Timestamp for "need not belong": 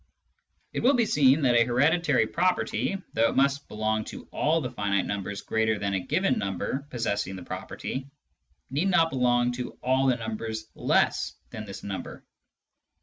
8.71-9.51